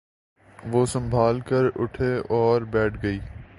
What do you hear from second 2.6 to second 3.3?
بیٹھ گئی۔